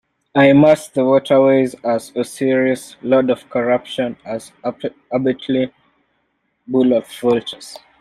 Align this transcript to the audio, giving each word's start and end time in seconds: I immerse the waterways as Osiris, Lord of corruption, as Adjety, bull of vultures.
I 0.33 0.45
immerse 0.47 0.87
the 0.87 1.05
waterways 1.05 1.75
as 1.83 2.11
Osiris, 2.15 2.95
Lord 3.03 3.29
of 3.29 3.47
corruption, 3.51 4.17
as 4.25 4.51
Adjety, 4.63 5.71
bull 6.67 6.93
of 6.93 7.07
vultures. 7.19 7.77